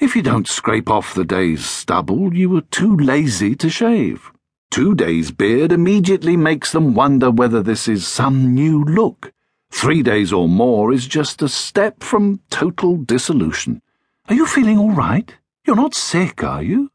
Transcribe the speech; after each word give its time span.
If 0.00 0.16
you 0.16 0.22
don't 0.22 0.48
scrape 0.48 0.88
off 0.88 1.12
the 1.12 1.26
day's 1.26 1.62
stubble, 1.62 2.34
you 2.34 2.56
are 2.56 2.62
too 2.62 2.96
lazy 2.96 3.54
to 3.56 3.68
shave. 3.68 4.32
Two 4.70 4.94
days' 4.94 5.30
beard 5.30 5.72
immediately 5.72 6.38
makes 6.38 6.72
them 6.72 6.94
wonder 6.94 7.30
whether 7.30 7.62
this 7.62 7.86
is 7.86 8.08
some 8.08 8.54
new 8.54 8.82
look. 8.82 9.30
Three 9.70 10.02
days 10.02 10.32
or 10.32 10.48
more 10.48 10.90
is 10.90 11.06
just 11.06 11.42
a 11.42 11.50
step 11.50 12.02
from 12.02 12.40
total 12.48 12.96
dissolution. 12.96 13.82
Are 14.30 14.34
you 14.34 14.46
feeling 14.46 14.78
all 14.78 14.92
right? 14.92 15.34
You're 15.66 15.76
not 15.76 15.94
sick, 15.94 16.42
are 16.42 16.62
you? 16.62 16.90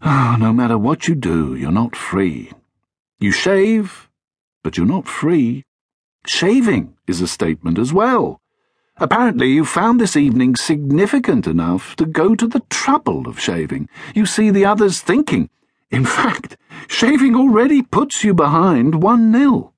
Ah, 0.00 0.36
no 0.38 0.52
matter 0.52 0.78
what 0.78 1.08
you 1.08 1.16
do, 1.16 1.56
you're 1.56 1.72
not 1.72 1.96
free. 1.96 2.52
You 3.18 3.32
shave, 3.32 4.08
but 4.62 4.76
you're 4.76 4.86
not 4.86 5.08
free. 5.08 5.64
Shaving 6.28 6.94
is 7.08 7.20
a 7.20 7.26
statement 7.26 7.76
as 7.76 7.92
well. 7.92 8.40
Apparently, 8.98 9.50
you 9.50 9.64
found 9.64 10.00
this 10.00 10.16
evening 10.16 10.54
significant 10.54 11.48
enough 11.48 11.96
to 11.96 12.06
go 12.06 12.36
to 12.36 12.46
the 12.46 12.62
trouble 12.70 13.26
of 13.26 13.40
shaving. 13.40 13.88
You 14.14 14.24
see 14.24 14.50
the 14.50 14.64
others 14.64 15.00
thinking. 15.00 15.50
In 15.90 16.04
fact, 16.18 16.56
shaving 16.86 17.34
already 17.34 17.82
puts 17.82 18.22
you 18.22 18.34
behind 18.34 19.02
1 19.02 19.32
nil. 19.32 19.74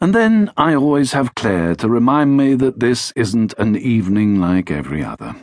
And 0.00 0.14
then 0.14 0.50
I 0.56 0.74
always 0.74 1.12
have 1.12 1.34
Claire 1.34 1.74
to 1.76 1.88
remind 1.88 2.38
me 2.38 2.54
that 2.54 2.80
this 2.80 3.12
isn't 3.16 3.52
an 3.58 3.76
evening 3.76 4.40
like 4.40 4.70
every 4.70 5.04
other. 5.04 5.36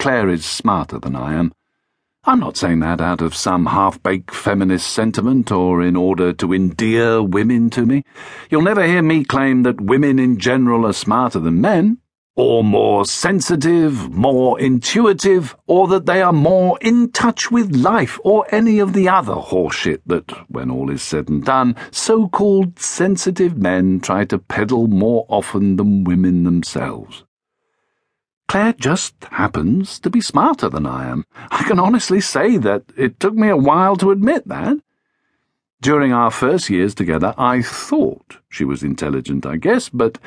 Claire 0.00 0.28
is 0.28 0.44
smarter 0.44 0.98
than 0.98 1.14
I 1.14 1.34
am. 1.34 1.52
I'm 2.28 2.40
not 2.40 2.56
saying 2.56 2.80
that 2.80 3.00
out 3.00 3.22
of 3.22 3.36
some 3.36 3.66
half 3.66 4.02
baked 4.02 4.34
feminist 4.34 4.88
sentiment 4.88 5.52
or 5.52 5.80
in 5.80 5.94
order 5.94 6.32
to 6.32 6.52
endear 6.52 7.22
women 7.22 7.70
to 7.70 7.86
me. 7.86 8.02
You'll 8.50 8.62
never 8.62 8.84
hear 8.84 9.00
me 9.00 9.22
claim 9.22 9.62
that 9.62 9.80
women 9.80 10.18
in 10.18 10.36
general 10.36 10.84
are 10.86 10.92
smarter 10.92 11.38
than 11.38 11.60
men, 11.60 11.98
or 12.34 12.64
more 12.64 13.06
sensitive, 13.06 14.10
more 14.10 14.58
intuitive, 14.58 15.54
or 15.68 15.86
that 15.86 16.06
they 16.06 16.20
are 16.20 16.32
more 16.32 16.76
in 16.80 17.12
touch 17.12 17.52
with 17.52 17.76
life, 17.76 18.18
or 18.24 18.44
any 18.52 18.80
of 18.80 18.92
the 18.92 19.08
other 19.08 19.34
horseshit 19.34 20.00
that, 20.06 20.32
when 20.50 20.68
all 20.68 20.90
is 20.90 21.04
said 21.04 21.28
and 21.28 21.44
done, 21.44 21.76
so 21.92 22.28
called 22.28 22.80
sensitive 22.80 23.56
men 23.56 24.00
try 24.00 24.24
to 24.24 24.36
peddle 24.36 24.88
more 24.88 25.26
often 25.28 25.76
than 25.76 26.02
women 26.02 26.42
themselves. 26.42 27.25
Claire 28.48 28.74
just 28.74 29.14
happens 29.24 29.98
to 29.98 30.10
be 30.10 30.20
smarter 30.20 30.68
than 30.68 30.86
I 30.86 31.08
am. 31.08 31.24
I 31.50 31.64
can 31.64 31.80
honestly 31.80 32.20
say 32.20 32.56
that 32.58 32.84
it 32.96 33.18
took 33.18 33.34
me 33.34 33.48
a 33.48 33.56
while 33.56 33.96
to 33.96 34.12
admit 34.12 34.46
that. 34.48 34.78
During 35.80 36.12
our 36.12 36.30
first 36.30 36.70
years 36.70 36.94
together, 36.94 37.34
I 37.36 37.60
thought 37.60 38.38
she 38.48 38.64
was 38.64 38.82
intelligent, 38.82 39.44
I 39.44 39.56
guess, 39.56 39.88
but 39.88 40.18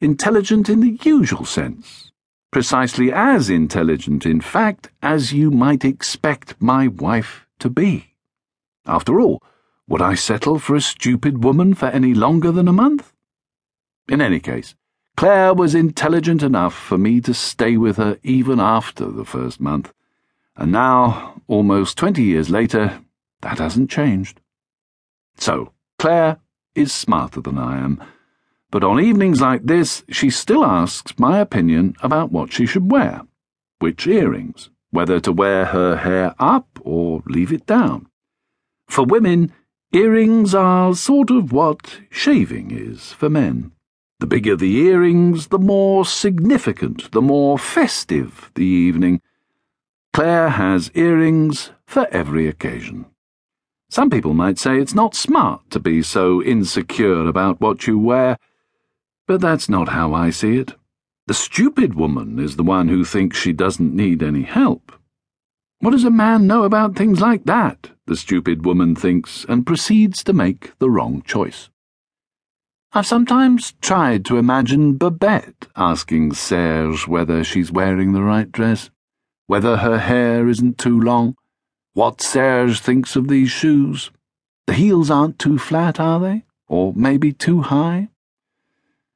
intelligent 0.00 0.68
in 0.68 0.80
the 0.80 0.98
usual 1.02 1.44
sense. 1.44 2.12
Precisely 2.50 3.12
as 3.12 3.48
intelligent, 3.48 4.26
in 4.26 4.40
fact, 4.40 4.90
as 5.00 5.32
you 5.32 5.50
might 5.50 5.84
expect 5.84 6.60
my 6.60 6.88
wife 6.88 7.46
to 7.60 7.70
be. 7.70 8.14
After 8.84 9.20
all, 9.20 9.40
would 9.86 10.02
I 10.02 10.14
settle 10.14 10.58
for 10.58 10.74
a 10.74 10.80
stupid 10.80 11.44
woman 11.44 11.74
for 11.74 11.86
any 11.86 12.12
longer 12.12 12.50
than 12.50 12.68
a 12.68 12.72
month? 12.72 13.12
In 14.08 14.20
any 14.20 14.40
case, 14.40 14.74
Claire 15.20 15.52
was 15.52 15.74
intelligent 15.74 16.42
enough 16.42 16.72
for 16.72 16.96
me 16.96 17.20
to 17.20 17.34
stay 17.34 17.76
with 17.76 17.98
her 17.98 18.18
even 18.22 18.58
after 18.58 19.04
the 19.04 19.26
first 19.26 19.60
month, 19.60 19.92
and 20.56 20.72
now, 20.72 21.42
almost 21.46 21.98
twenty 21.98 22.22
years 22.22 22.48
later, 22.48 23.02
that 23.42 23.58
hasn't 23.58 23.90
changed. 23.90 24.40
So, 25.36 25.74
Claire 25.98 26.38
is 26.74 26.90
smarter 26.90 27.42
than 27.42 27.58
I 27.58 27.84
am, 27.84 28.02
but 28.70 28.82
on 28.82 28.98
evenings 28.98 29.42
like 29.42 29.64
this, 29.64 30.04
she 30.08 30.30
still 30.30 30.64
asks 30.64 31.18
my 31.18 31.38
opinion 31.38 31.96
about 32.02 32.32
what 32.32 32.50
she 32.50 32.64
should 32.64 32.90
wear, 32.90 33.20
which 33.78 34.06
earrings, 34.06 34.70
whether 34.88 35.20
to 35.20 35.32
wear 35.32 35.66
her 35.66 35.96
hair 35.96 36.34
up 36.38 36.78
or 36.80 37.22
leave 37.26 37.52
it 37.52 37.66
down. 37.66 38.06
For 38.86 39.04
women, 39.04 39.52
earrings 39.92 40.54
are 40.54 40.94
sort 40.94 41.30
of 41.30 41.52
what 41.52 42.00
shaving 42.08 42.70
is 42.70 43.12
for 43.12 43.28
men. 43.28 43.72
The 44.20 44.26
bigger 44.26 44.54
the 44.54 44.76
earrings, 44.76 45.46
the 45.46 45.58
more 45.58 46.04
significant, 46.04 47.10
the 47.12 47.22
more 47.22 47.58
festive 47.58 48.50
the 48.54 48.66
evening. 48.66 49.22
Claire 50.12 50.50
has 50.50 50.90
earrings 50.94 51.70
for 51.86 52.06
every 52.12 52.46
occasion. 52.46 53.06
Some 53.88 54.10
people 54.10 54.34
might 54.34 54.58
say 54.58 54.78
it's 54.78 54.94
not 54.94 55.14
smart 55.14 55.62
to 55.70 55.80
be 55.80 56.02
so 56.02 56.42
insecure 56.42 57.26
about 57.26 57.62
what 57.62 57.86
you 57.86 57.98
wear, 57.98 58.36
but 59.26 59.40
that's 59.40 59.70
not 59.70 59.88
how 59.88 60.12
I 60.12 60.28
see 60.28 60.58
it. 60.58 60.74
The 61.26 61.32
stupid 61.32 61.94
woman 61.94 62.38
is 62.38 62.56
the 62.56 62.62
one 62.62 62.88
who 62.88 63.06
thinks 63.06 63.38
she 63.38 63.54
doesn't 63.54 63.96
need 63.96 64.22
any 64.22 64.42
help. 64.42 64.92
What 65.78 65.92
does 65.92 66.04
a 66.04 66.10
man 66.10 66.46
know 66.46 66.64
about 66.64 66.94
things 66.94 67.22
like 67.22 67.44
that? 67.44 67.92
The 68.06 68.16
stupid 68.16 68.66
woman 68.66 68.94
thinks 68.94 69.46
and 69.48 69.66
proceeds 69.66 70.22
to 70.24 70.34
make 70.34 70.78
the 70.78 70.90
wrong 70.90 71.22
choice. 71.22 71.70
I've 72.92 73.06
sometimes 73.06 73.74
tried 73.80 74.24
to 74.24 74.36
imagine 74.36 74.96
Babette 74.96 75.68
asking 75.76 76.32
Serge 76.32 77.06
whether 77.06 77.44
she's 77.44 77.70
wearing 77.70 78.12
the 78.12 78.22
right 78.22 78.50
dress, 78.50 78.90
whether 79.46 79.76
her 79.76 79.98
hair 79.98 80.48
isn't 80.48 80.76
too 80.76 81.00
long, 81.00 81.36
what 81.94 82.20
Serge 82.20 82.80
thinks 82.80 83.14
of 83.14 83.28
these 83.28 83.50
shoes. 83.50 84.10
The 84.66 84.72
heels 84.72 85.08
aren't 85.08 85.38
too 85.38 85.56
flat, 85.56 86.00
are 86.00 86.18
they? 86.18 86.44
Or 86.66 86.92
maybe 86.96 87.32
too 87.32 87.62
high? 87.62 88.08